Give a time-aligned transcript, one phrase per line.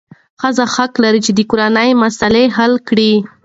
[0.41, 3.13] ښځه حق لري چې د کورنۍ مسایل حل کړي.